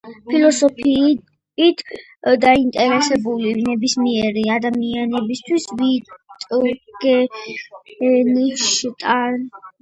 ფილოსოფიით 0.29 1.83
დაინტერესებული 2.47 3.51
ნებისმიერი 3.67 4.45
ადამიანისთვის 4.55 5.69
ვიტგენშტაინის 5.83 8.67